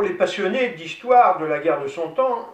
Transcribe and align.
Pour 0.00 0.08
les 0.08 0.14
passionnés 0.14 0.70
d'histoire 0.70 1.38
de 1.38 1.44
la 1.44 1.58
guerre 1.58 1.82
de 1.82 1.86
Cent 1.86 2.18
Ans, 2.18 2.48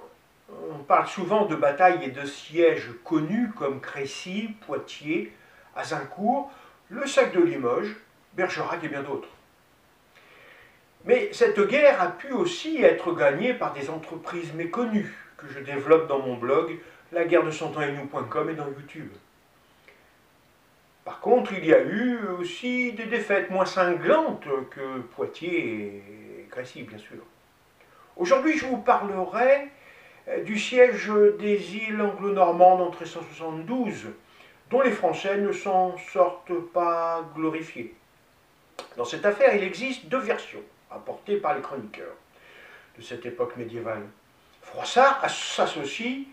on 0.49 0.83
parle 0.83 1.07
souvent 1.07 1.45
de 1.45 1.55
batailles 1.55 2.03
et 2.03 2.11
de 2.11 2.27
sièges 2.27 2.91
connus 3.05 3.53
comme 3.57 3.81
Crécy, 3.81 4.51
Poitiers, 4.67 5.33
Azincourt, 5.77 6.51
le 6.89 7.07
sac 7.07 7.33
de 7.33 7.41
Limoges, 7.41 7.95
Bergerac 8.33 8.83
et 8.83 8.89
bien 8.89 9.05
d'autres. 9.05 9.29
Mais 11.05 11.29
cette 11.33 11.61
guerre 11.69 12.03
a 12.03 12.09
pu 12.09 12.33
aussi 12.33 12.83
être 12.83 13.13
gagnée 13.13 13.55
par 13.55 13.75
des 13.75 13.91
entreprises 13.91 14.53
méconnues 14.53 15.15
que 15.37 15.47
je 15.47 15.61
développe 15.61 16.09
dans 16.09 16.19
mon 16.19 16.35
blog 16.35 16.77
la 17.13 17.27
guerre 17.27 17.45
de 17.45 17.53
cent 17.53 17.69
ans 17.77 17.83
et 17.83 17.93
nous.com 17.93 18.51
et 18.51 18.55
dans 18.55 18.67
YouTube. 18.67 19.13
Par 21.05 21.21
contre, 21.21 21.53
il 21.53 21.65
y 21.65 21.73
a 21.73 21.81
eu 21.81 22.19
aussi 22.41 22.93
des 22.95 23.07
défaites 23.07 23.51
moins 23.51 23.67
cinglantes 23.67 24.49
que 24.73 24.99
Poitiers 25.15 26.03
et 26.41 26.49
Crécy, 26.51 26.83
bien 26.83 26.99
sûr. 26.99 27.19
Aujourd'hui, 28.17 28.57
je 28.57 28.65
vous 28.65 28.79
parlerai 28.79 29.69
euh, 30.29 30.43
du 30.43 30.59
siège 30.59 31.11
des 31.39 31.77
îles 31.77 32.01
anglo-normandes 32.01 32.81
en 32.81 32.89
1372, 32.91 34.07
dont 34.71 34.81
les 34.81 34.91
Français 34.91 35.37
ne 35.37 35.53
s'en 35.53 35.99
sortent 35.99 36.59
pas 36.73 37.23
glorifiés. 37.35 37.95
Dans 38.97 39.05
cette 39.05 39.27
affaire, 39.27 39.55
il 39.55 39.63
existe 39.63 40.07
deux 40.07 40.19
versions 40.19 40.63
apportées 40.91 41.37
par 41.37 41.55
les 41.55 41.61
chroniqueurs 41.61 42.15
de 42.97 43.03
cette 43.03 43.27
époque 43.27 43.55
médiévale. 43.59 44.07
Froissart 44.63 45.29
s'associe 45.29 46.25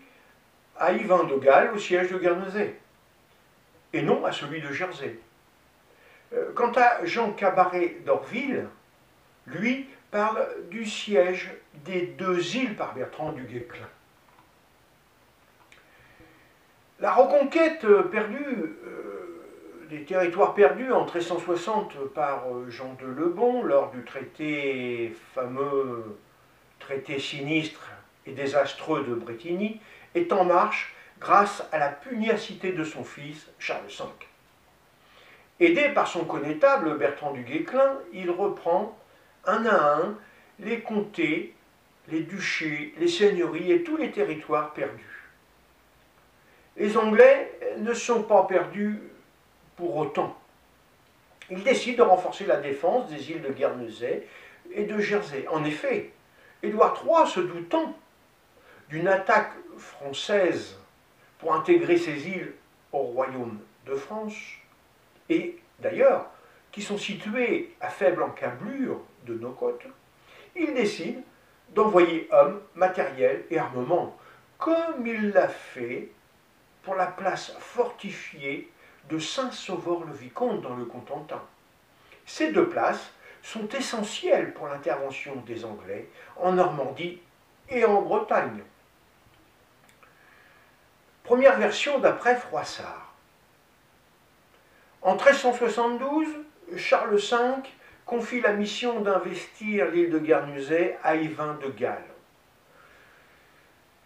à 0.78 0.92
Yvain 0.92 1.24
de 1.24 1.36
Galles 1.36 1.72
au 1.74 1.78
siège 1.78 2.10
de 2.10 2.16
Guernesey, 2.16 2.74
et 3.92 4.00
non 4.00 4.24
à 4.24 4.32
celui 4.32 4.62
de 4.62 4.72
Jersey. 4.72 5.18
Euh, 6.32 6.50
quant 6.54 6.72
à 6.72 7.04
Jean 7.04 7.32
Cabaret 7.32 7.96
d'Orville, 8.06 8.68
lui 9.46 9.86
parle 10.14 10.46
du 10.70 10.86
siège 10.86 11.50
des 11.84 12.02
deux 12.02 12.54
îles 12.54 12.76
par 12.76 12.94
Bertrand 12.94 13.32
du 13.32 13.42
Guesclin. 13.42 13.88
La 17.00 17.12
reconquête 17.12 17.84
perdue, 18.12 18.76
euh, 18.86 19.42
des 19.90 20.04
territoires 20.04 20.54
perdus 20.54 20.92
en 20.92 21.00
1360 21.00 21.96
par 22.14 22.44
euh, 22.46 22.70
Jean 22.70 22.94
de 23.00 23.06
Lebon 23.06 23.64
lors 23.64 23.90
du 23.90 24.04
traité 24.04 25.16
fameux 25.34 26.16
traité 26.78 27.18
sinistre 27.18 27.90
et 28.24 28.34
désastreux 28.34 29.02
de 29.02 29.14
Bretigny 29.16 29.80
est 30.14 30.32
en 30.32 30.44
marche 30.44 30.94
grâce 31.18 31.66
à 31.72 31.78
la 31.78 31.88
pugnacité 31.88 32.70
de 32.70 32.84
son 32.84 33.02
fils 33.02 33.50
Charles 33.58 33.88
V. 33.88 34.04
Aidé 35.58 35.88
par 35.88 36.06
son 36.06 36.24
connétable 36.24 36.98
Bertrand 36.98 37.32
du 37.32 37.42
Guesclin, 37.42 37.98
il 38.12 38.30
reprend 38.30 38.96
un 39.46 39.66
à 39.66 39.96
un 39.96 40.18
les 40.60 40.80
comtés, 40.80 41.54
les 42.08 42.20
duchés, 42.20 42.94
les 42.98 43.08
seigneuries 43.08 43.72
et 43.72 43.82
tous 43.82 43.96
les 43.96 44.10
territoires 44.10 44.72
perdus. 44.72 45.30
Les 46.76 46.96
Anglais 46.96 47.58
ne 47.78 47.94
sont 47.94 48.22
pas 48.22 48.44
perdus 48.44 49.00
pour 49.76 49.96
autant. 49.96 50.36
Ils 51.50 51.62
décident 51.62 52.04
de 52.04 52.10
renforcer 52.10 52.46
la 52.46 52.56
défense 52.56 53.08
des 53.10 53.30
îles 53.30 53.42
de 53.42 53.50
Guernesey 53.50 54.26
et 54.72 54.84
de 54.84 54.98
Jersey. 54.98 55.46
En 55.50 55.64
effet, 55.64 56.12
Édouard 56.62 57.02
III, 57.04 57.30
se 57.30 57.40
doutant 57.40 57.96
d'une 58.88 59.08
attaque 59.08 59.52
française 59.76 60.78
pour 61.38 61.54
intégrer 61.54 61.98
ces 61.98 62.28
îles 62.28 62.54
au 62.92 62.98
royaume 62.98 63.58
de 63.86 63.94
France, 63.94 64.34
et 65.28 65.58
d'ailleurs 65.80 66.30
qui 66.72 66.82
sont 66.82 66.98
situées 66.98 67.74
à 67.80 67.88
faible 67.88 68.22
encablure 68.22 69.00
de 69.24 69.34
nos 69.34 69.52
côtes, 69.52 69.86
il 70.56 70.74
décide 70.74 71.22
d'envoyer 71.70 72.28
hommes, 72.30 72.60
matériel 72.74 73.44
et 73.50 73.58
armement, 73.58 74.16
comme 74.58 75.06
il 75.06 75.30
l'a 75.30 75.48
fait 75.48 76.10
pour 76.82 76.94
la 76.94 77.06
place 77.06 77.52
fortifiée 77.58 78.70
de 79.08 79.18
Saint-Sauveur-le-Vicomte 79.18 80.62
dans 80.62 80.76
le 80.76 80.84
Cotentin. 80.84 81.42
Ces 82.26 82.52
deux 82.52 82.68
places 82.68 83.12
sont 83.42 83.68
essentielles 83.68 84.54
pour 84.54 84.68
l'intervention 84.68 85.36
des 85.46 85.64
Anglais 85.64 86.08
en 86.36 86.52
Normandie 86.52 87.20
et 87.68 87.84
en 87.84 88.00
Bretagne. 88.02 88.62
Première 91.22 91.58
version 91.58 91.98
d'après 91.98 92.36
Froissart. 92.36 93.14
En 95.02 95.16
1372, 95.16 96.26
Charles 96.76 97.16
V 97.16 97.36
confie 98.06 98.40
la 98.40 98.52
mission 98.52 99.00
d'investir 99.00 99.90
l'île 99.90 100.10
de 100.10 100.18
Guernesey 100.18 100.96
à 101.02 101.16
Yvain 101.16 101.54
de 101.62 101.70
Galles. 101.70 102.04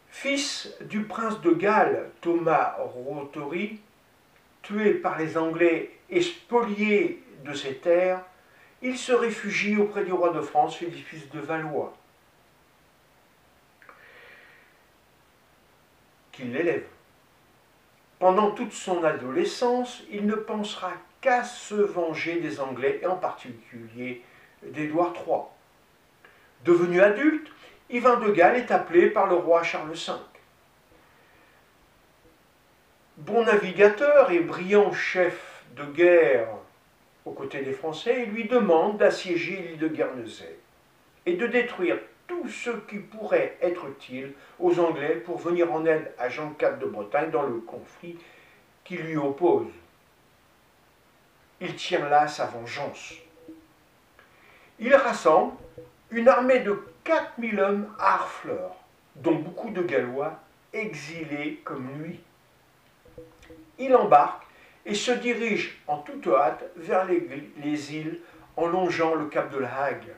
Fils 0.09 0.75
du 0.83 1.03
prince 1.03 1.41
de 1.41 1.51
Galles, 1.51 2.11
Thomas 2.21 2.77
Rothori, 2.79 3.81
tué 4.63 4.95
par 4.95 5.19
les 5.19 5.37
Anglais 5.37 5.99
et 6.11 6.23
spolié 6.23 7.23
de 7.45 7.53
ses 7.55 7.77
terres, 7.77 8.23
il 8.83 8.97
se 8.97 9.13
réfugie 9.13 9.77
auprès 9.77 10.05
du 10.05 10.13
roi 10.13 10.31
de 10.31 10.41
France, 10.41 10.77
Philippe 10.77 11.33
de 11.33 11.41
Valois, 11.41 11.97
qui 16.33 16.45
l'élève. 16.45 16.87
Pendant 18.19 18.51
toute 18.53 18.73
son 18.73 19.05
adolescence, 19.05 20.03
il 20.11 20.27
ne 20.27 20.35
pensera 20.35 20.93
qu'à 21.21 21.45
se 21.45 21.75
venger 21.75 22.41
des 22.41 22.61
Anglais, 22.61 23.01
et 23.03 23.07
en 23.07 23.17
particulier 23.17 24.23
d'Édouard 24.63 25.15
III. 25.15 25.43
Devenu 26.65 27.01
adulte, 27.01 27.49
Yvain 27.91 28.17
de 28.17 28.31
Galles 28.31 28.57
est 28.57 28.71
appelé 28.71 29.09
par 29.09 29.27
le 29.27 29.35
roi 29.35 29.63
Charles 29.63 29.93
V. 29.93 30.13
Bon 33.19 33.45
navigateur 33.45 34.31
et 34.31 34.41
brillant 34.41 34.93
chef 34.93 35.65
de 35.77 35.85
guerre 35.85 36.49
aux 37.25 37.33
côtés 37.33 37.63
des 37.63 37.73
Français, 37.73 38.25
il 38.27 38.33
lui 38.33 38.45
demande 38.45 38.99
d'assiéger 38.99 39.57
l'île 39.57 39.79
de 39.79 39.89
Guernesey 39.89 40.59
et 41.27 41.35
de 41.35 41.47
détruire 41.47 41.99
tout 42.27 42.49
ce 42.49 42.71
qui 42.89 42.99
pourrait 42.99 43.57
être 43.61 43.87
utile 43.87 44.33
aux 44.61 44.79
Anglais 44.79 45.17
pour 45.17 45.39
venir 45.39 45.73
en 45.73 45.85
aide 45.85 46.13
à 46.19 46.29
Jean 46.29 46.55
IV 46.61 46.79
de 46.79 46.87
Bretagne 46.87 47.31
dans 47.31 47.43
le 47.43 47.59
conflit 47.61 48.19
qui 48.85 48.97
lui 48.97 49.17
oppose 49.17 49.67
il 51.61 51.75
tient 51.75 52.09
là 52.09 52.29
sa 52.29 52.47
vengeance. 52.47 53.15
Il 54.79 54.95
rassemble 54.95 55.55
une 56.11 56.29
armée 56.29 56.61
de 56.61 56.85
4000 57.05 57.61
hommes 57.61 57.95
harfleurs, 57.99 58.77
dont 59.17 59.35
beaucoup 59.35 59.71
de 59.71 59.83
Gallois 59.83 60.39
exilés 60.73 61.61
comme 61.65 61.89
lui. 61.99 62.21
Il 63.79 63.95
embarque 63.95 64.45
et 64.87 64.95
se 64.95 65.13
dirige 65.13 65.81
en 65.87 65.99
toute 65.99 66.27
hâte 66.29 66.65
vers 66.77 67.05
les, 67.07 67.95
îles 67.95 68.21
en 68.57 68.67
longeant 68.67 69.15
le 69.15 69.27
cap 69.27 69.51
de 69.51 69.59
la 69.59 69.85
Hague. 69.85 70.15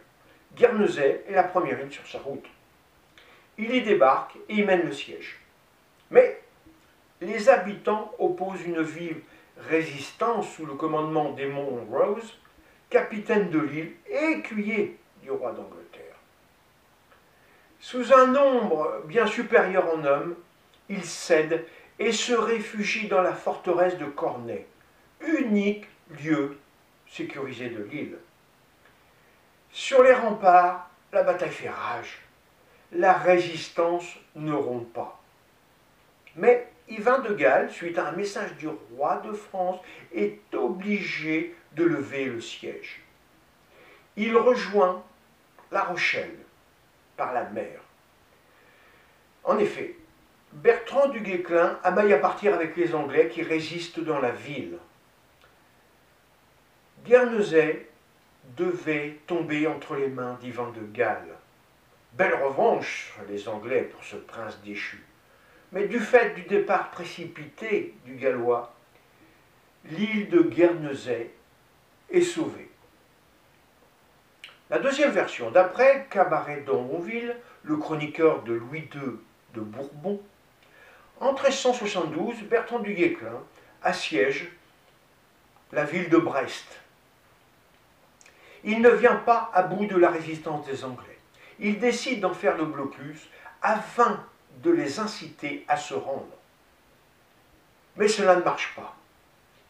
Guernesey 0.56 1.24
est 1.28 1.32
la 1.32 1.44
première 1.44 1.80
île 1.80 1.92
sur 1.92 2.06
sa 2.06 2.18
route. 2.18 2.46
Il 3.58 3.74
y 3.74 3.82
débarque 3.82 4.36
et 4.48 4.56
y 4.56 4.62
mène 4.62 4.82
le 4.82 4.92
siège. 4.92 5.40
Mais 6.10 6.40
les 7.20 7.48
habitants 7.48 8.12
opposent 8.18 8.62
une 8.64 8.82
vive 8.82 9.20
résistance 9.68 10.48
sous 10.54 10.66
le 10.66 10.74
commandement 10.74 11.30
d'Aymon 11.32 11.86
Rose, 11.90 12.38
capitaine 12.88 13.50
de 13.50 13.58
l'île 13.58 13.92
et 14.08 14.38
écuyer 14.38 14.98
du 15.22 15.30
roi 15.30 15.52
d'Angleterre. 15.52 16.16
Sous 17.78 18.12
un 18.12 18.26
nombre 18.26 19.02
bien 19.06 19.26
supérieur 19.26 19.86
en 19.94 20.04
hommes, 20.04 20.34
il 20.88 21.04
cède 21.04 21.64
et 21.98 22.12
se 22.12 22.32
réfugie 22.32 23.08
dans 23.08 23.22
la 23.22 23.34
forteresse 23.34 23.98
de 23.98 24.06
Cornay, 24.06 24.66
unique 25.20 25.86
lieu 26.22 26.58
sécurisé 27.08 27.68
de 27.70 27.82
l'île. 27.82 28.18
Sur 29.70 30.02
les 30.02 30.12
remparts, 30.12 30.90
la 31.12 31.22
bataille 31.22 31.50
fait 31.50 31.70
rage. 31.70 32.20
La 32.92 33.12
résistance 33.12 34.16
ne 34.34 34.52
rompt 34.52 34.92
pas. 34.92 35.20
Mais 36.36 36.68
Yvain 36.90 37.20
de 37.20 37.32
Galles, 37.32 37.70
suite 37.70 37.98
à 37.98 38.08
un 38.08 38.12
message 38.12 38.54
du 38.56 38.68
roi 38.68 39.22
de 39.24 39.32
France, 39.32 39.80
est 40.12 40.40
obligé 40.52 41.54
de 41.72 41.84
lever 41.84 42.24
le 42.24 42.40
siège. 42.40 43.00
Il 44.16 44.36
rejoint 44.36 45.02
La 45.70 45.84
Rochelle 45.84 46.36
par 47.16 47.32
la 47.32 47.44
mer. 47.44 47.80
En 49.44 49.56
effet, 49.58 49.94
Bertrand 50.52 51.08
du 51.08 51.20
Guesclin 51.20 51.78
amaille 51.84 52.12
à 52.12 52.18
partir 52.18 52.54
avec 52.54 52.76
les 52.76 52.92
Anglais 52.92 53.28
qui 53.28 53.42
résistent 53.42 54.00
dans 54.00 54.18
la 54.18 54.32
ville. 54.32 54.78
Guernesey 57.04 57.88
devait 58.56 59.20
tomber 59.28 59.68
entre 59.68 59.94
les 59.94 60.08
mains 60.08 60.36
d'Yvain 60.40 60.72
de 60.72 60.84
Galles. 60.92 61.36
Belle 62.14 62.34
revanche, 62.34 63.14
les 63.28 63.48
Anglais, 63.48 63.82
pour 63.82 64.02
ce 64.02 64.16
prince 64.16 64.60
déchu. 64.64 65.04
Mais 65.72 65.86
du 65.86 66.00
fait 66.00 66.34
du 66.34 66.42
départ 66.42 66.90
précipité 66.90 67.94
du 68.04 68.16
Gallois, 68.16 68.74
l'île 69.84 70.28
de 70.28 70.42
Guernesey 70.42 71.30
est 72.10 72.22
sauvée. 72.22 72.70
La 74.68 74.78
deuxième 74.78 75.10
version, 75.10 75.50
d'après 75.50 76.06
Cabaret 76.10 76.60
d'Onville, 76.60 77.36
le 77.62 77.76
chroniqueur 77.76 78.42
de 78.42 78.52
Louis 78.52 78.88
II 78.94 79.18
de 79.54 79.60
Bourbon, 79.60 80.20
en 81.20 81.32
1372, 81.32 82.42
Bertrand 82.44 82.78
du 82.78 82.94
Guesclin 82.94 83.42
assiège 83.82 84.48
la 85.72 85.84
ville 85.84 86.08
de 86.08 86.16
Brest. 86.16 86.80
Il 88.64 88.80
ne 88.80 88.90
vient 88.90 89.16
pas 89.16 89.50
à 89.54 89.62
bout 89.62 89.86
de 89.86 89.96
la 89.96 90.10
résistance 90.10 90.66
des 90.66 90.84
Anglais. 90.84 91.18
Il 91.58 91.78
décide 91.78 92.20
d'en 92.20 92.32
faire 92.32 92.56
le 92.56 92.64
blocus 92.64 93.28
afin 93.62 94.24
de 94.58 94.70
les 94.70 94.98
inciter 94.98 95.64
à 95.68 95.76
se 95.76 95.94
rendre. 95.94 96.26
Mais 97.96 98.08
cela 98.08 98.36
ne 98.36 98.42
marche 98.42 98.74
pas. 98.76 98.96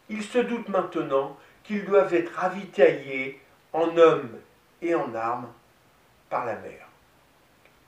Ils 0.09 0.23
se 0.23 0.39
doutent 0.39 0.69
maintenant 0.69 1.37
qu'ils 1.63 1.85
doivent 1.85 2.13
être 2.13 2.33
ravitaillés 2.33 3.41
en 3.73 3.95
hommes 3.97 4.37
et 4.81 4.95
en 4.95 5.13
armes 5.15 5.47
par 6.29 6.45
la 6.45 6.55
mer. 6.55 6.87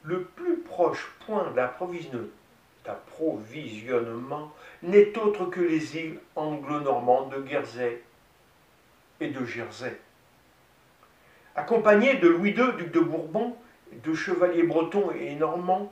Le 0.03 0.23
plus 0.23 0.57
proche 0.57 1.11
point 1.25 1.51
d'approvisionnement 1.51 4.51
n'est 4.83 5.17
autre 5.17 5.45
que 5.45 5.61
les 5.61 5.97
îles 5.97 6.19
anglo-normandes 6.35 7.33
de 7.33 7.41
Guernsey 7.41 8.03
et 9.19 9.29
de 9.29 9.45
Jersey. 9.45 9.99
Accompagné 11.55 12.15
de 12.15 12.27
Louis 12.27 12.51
II, 12.51 12.73
duc 12.77 12.91
de 12.91 12.99
Bourbon, 12.99 13.55
de 13.91 14.13
chevaliers 14.13 14.63
bretons 14.63 15.11
et 15.11 15.35
normands, 15.35 15.91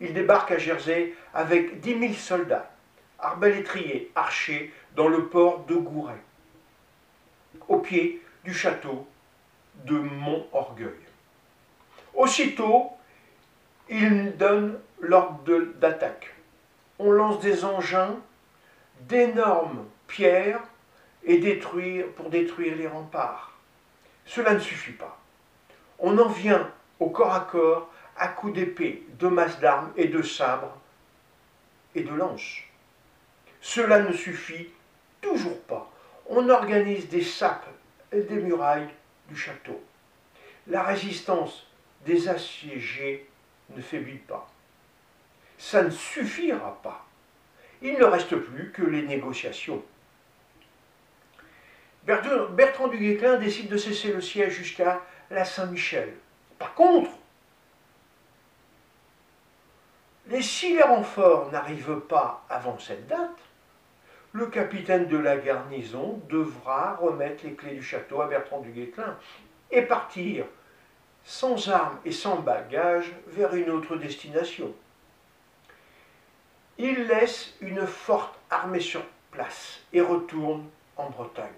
il 0.00 0.12
débarque 0.14 0.52
à 0.52 0.58
Jersey 0.58 1.14
avec 1.34 1.80
dix 1.80 1.94
mille 1.94 2.16
soldats, 2.16 2.70
arbalétriers, 3.18 4.10
archers, 4.14 4.72
dans 4.94 5.08
le 5.08 5.26
port 5.26 5.64
de 5.66 5.74
Gouret, 5.74 6.22
au 7.68 7.78
pied 7.78 8.22
du 8.44 8.54
château 8.54 9.06
de 9.84 9.98
Mont-Orgueil. 9.98 10.90
Aussitôt, 12.14 12.90
il 13.88 14.36
donne 14.36 14.78
l'ordre 15.00 15.58
d'attaque. 15.76 16.34
On 16.98 17.10
lance 17.12 17.40
des 17.40 17.64
engins, 17.64 18.16
d'énormes 19.02 19.86
pierres 20.08 20.60
et 21.24 21.38
détruire, 21.38 22.06
pour 22.16 22.30
détruire 22.30 22.76
les 22.76 22.88
remparts. 22.88 23.52
Cela 24.26 24.54
ne 24.54 24.58
suffit 24.58 24.92
pas. 24.92 25.18
On 25.98 26.18
en 26.18 26.28
vient 26.28 26.70
au 27.00 27.10
corps 27.10 27.34
à 27.34 27.40
corps 27.40 27.90
à 28.18 28.28
coups 28.28 28.54
d'épée, 28.54 29.04
de 29.18 29.28
masse 29.28 29.60
d'armes 29.60 29.92
et 29.96 30.08
de 30.08 30.22
sabres 30.22 30.76
et 31.94 32.02
de 32.02 32.12
lances. 32.12 32.58
Cela 33.60 34.00
ne 34.00 34.12
suffit 34.12 34.68
toujours 35.20 35.60
pas. 35.62 35.90
On 36.28 36.48
organise 36.48 37.08
des 37.08 37.22
sapes 37.22 37.66
et 38.12 38.20
des 38.22 38.36
murailles 38.36 38.88
du 39.28 39.36
château. 39.36 39.82
La 40.66 40.82
résistance 40.82 41.66
des 42.04 42.28
assiégés 42.28 43.28
ne 43.74 43.82
faiblit 43.82 44.18
pas. 44.18 44.50
Ça 45.56 45.82
ne 45.82 45.90
suffira 45.90 46.80
pas. 46.82 47.04
Il 47.82 47.94
ne 47.94 48.04
reste 48.04 48.36
plus 48.36 48.70
que 48.70 48.82
les 48.82 49.02
négociations. 49.02 49.82
Bertrand 52.04 52.88
du 52.88 52.98
Guesclin 52.98 53.36
décide 53.36 53.68
de 53.68 53.76
cesser 53.76 54.12
le 54.12 54.20
siège 54.20 54.54
jusqu'à 54.54 55.02
la 55.30 55.44
Saint-Michel. 55.44 56.14
Par 56.58 56.74
contre, 56.74 57.10
les 60.28 60.42
si 60.42 60.74
les 60.74 60.82
renforts 60.82 61.50
n'arrivent 61.50 62.00
pas 62.00 62.44
avant 62.48 62.78
cette 62.78 63.06
date, 63.06 63.38
le 64.32 64.46
capitaine 64.46 65.08
de 65.08 65.16
la 65.16 65.38
garnison 65.38 66.20
devra 66.28 66.96
remettre 66.96 67.44
les 67.44 67.54
clés 67.54 67.74
du 67.74 67.82
château 67.82 68.20
à 68.20 68.26
Bertrand 68.26 68.60
du 68.60 68.70
Guesclin 68.70 69.16
et 69.70 69.82
partir 69.82 70.44
sans 71.24 71.68
armes 71.68 71.98
et 72.04 72.12
sans 72.12 72.36
bagages 72.36 73.12
vers 73.26 73.54
une 73.54 73.70
autre 73.70 73.96
destination. 73.96 74.74
Il 76.76 77.06
laisse 77.06 77.54
une 77.60 77.86
forte 77.86 78.38
armée 78.50 78.80
sur 78.80 79.02
place 79.30 79.80
et 79.92 80.00
retourne 80.00 80.68
en 80.96 81.08
Bretagne. 81.10 81.48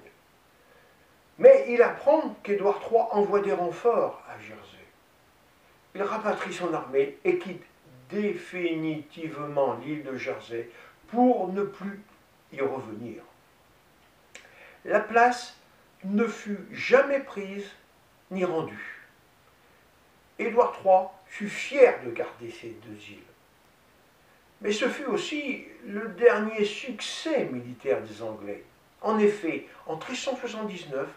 Mais 1.38 1.67
il 1.69 1.82
apprend 1.82 2.37
qu'Édouard 2.43 2.81
III 2.90 3.02
envoie 3.12 3.40
des 3.40 3.52
renforts 3.52 4.22
à 4.28 4.38
Jersey. 4.40 4.84
Il 5.94 6.02
rapatrie 6.02 6.52
son 6.52 6.72
armée 6.72 7.19
et 7.25 7.38
quitte 7.38 7.64
définitivement 8.10 9.74
l'île 9.74 10.04
de 10.04 10.16
Jersey 10.16 10.68
pour 11.08 11.52
ne 11.52 11.62
plus 11.62 12.00
y 12.52 12.60
revenir. 12.60 13.22
La 14.84 15.00
place 15.00 15.56
ne 16.04 16.26
fut 16.26 16.58
jamais 16.72 17.20
prise 17.20 17.68
ni 18.30 18.44
rendue. 18.44 19.06
Édouard 20.38 20.80
III 20.84 21.08
fut 21.26 21.48
fier 21.48 22.02
de 22.04 22.10
garder 22.10 22.50
ces 22.50 22.76
deux 22.86 23.10
îles. 23.10 23.18
Mais 24.62 24.72
ce 24.72 24.88
fut 24.88 25.04
aussi 25.04 25.64
le 25.86 26.08
dernier 26.08 26.64
succès 26.64 27.46
militaire 27.46 28.02
des 28.02 28.22
Anglais. 28.22 28.64
En 29.02 29.18
effet, 29.18 29.66
en 29.86 29.96
1379, 29.96 31.08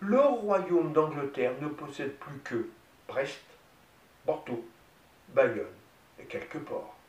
le 0.00 0.20
royaume 0.20 0.92
d'Angleterre 0.92 1.52
ne 1.60 1.68
possède 1.68 2.14
plus 2.16 2.38
que 2.40 2.68
Brest, 3.08 3.42
Bordeaux, 4.24 4.66
Bayonne 5.28 5.79
et 6.20 6.26
quelques 6.26 6.60
ports. 6.60 6.99